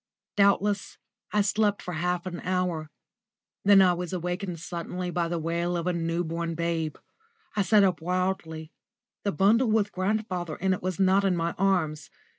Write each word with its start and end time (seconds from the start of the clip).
Doubtless 0.35 0.97
I 1.31 1.41
slept 1.41 1.79
for 1.79 1.93
half 1.93 2.25
an 2.25 2.39
hour. 2.39 2.89
Then 3.63 3.83
I 3.83 3.93
was 3.93 4.13
awakened 4.13 4.59
suddenly 4.59 5.11
by 5.11 5.27
the 5.27 5.37
wail 5.37 5.77
of 5.77 5.85
a 5.85 5.93
new 5.93 6.23
born 6.23 6.55
babe. 6.55 6.95
I 7.55 7.61
sat 7.61 7.83
up 7.83 8.01
wildly. 8.01 8.71
The 9.21 9.31
bundle 9.31 9.69
with 9.69 9.91
grandfather 9.91 10.55
in 10.55 10.73
it 10.73 10.81
was 10.81 10.99
not 10.99 11.23
in 11.23 11.35
my 11.35 11.51
arms. 11.55 12.09